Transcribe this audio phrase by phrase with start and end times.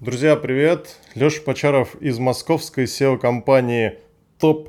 [0.00, 0.96] Друзья, привет!
[1.16, 3.98] Леша Почаров из московской SEO-компании
[4.40, 4.68] Top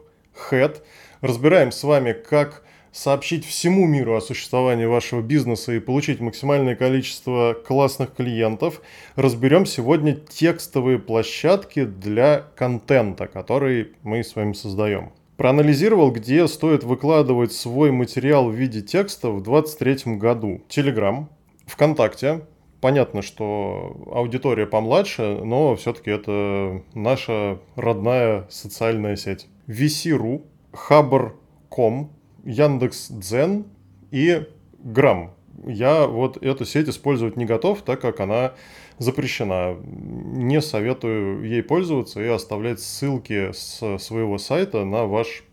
[0.50, 0.78] Head.
[1.22, 7.54] Разбираем с вами, как сообщить всему миру о существовании вашего бизнеса и получить максимальное количество
[7.54, 8.82] классных клиентов.
[9.16, 15.12] Разберем сегодня текстовые площадки для контента, который мы с вами создаем.
[15.38, 20.62] Проанализировал, где стоит выкладывать свой материал в виде текста в 2023 году.
[20.70, 21.28] Telegram,
[21.68, 22.42] ВКонтакте,
[22.82, 29.48] Понятно, что аудитория помладше, но все-таки это наша родная социальная сеть.
[29.68, 32.12] VC.ru, Хабр.ком,
[32.46, 33.66] Яндекс.Дзен
[34.12, 34.48] и
[34.80, 35.34] Грамм.
[35.66, 38.54] Я вот эту сеть использовать не готов, так как она
[38.98, 39.76] запрещена.
[39.84, 45.44] Не советую ей пользоваться и оставлять ссылки с своего сайта на ваш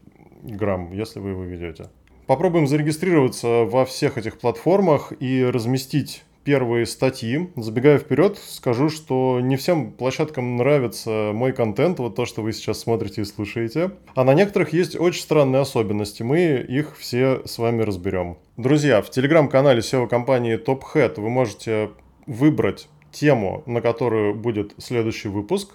[0.42, 1.90] грамм, если вы его ведете.
[2.26, 7.50] Попробуем зарегистрироваться во всех этих платформах и разместить первые статьи.
[7.56, 12.78] Забегая вперед, скажу, что не всем площадкам нравится мой контент, вот то, что вы сейчас
[12.78, 13.90] смотрите и слушаете.
[14.14, 16.22] А на некоторых есть очень странные особенности.
[16.22, 18.38] Мы их все с вами разберем.
[18.56, 21.90] Друзья, в телеграм-канале SEO-компании Top Head вы можете
[22.26, 25.70] выбрать тему, на которую будет следующий выпуск,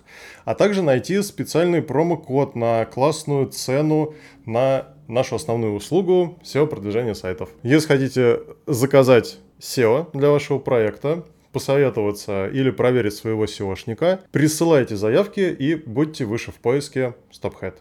[0.46, 4.14] а также найти специальный промокод на классную цену
[4.46, 7.50] на нашу основную услугу SEO-продвижения сайтов.
[7.64, 15.76] Если хотите заказать SEO для вашего проекта, посоветоваться или проверить своего SEOшника, присылайте заявки и
[15.76, 17.74] будьте выше в поиске StopHead.